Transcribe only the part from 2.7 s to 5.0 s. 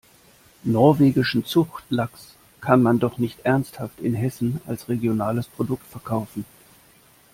man doch nicht ernsthaft in Hessen als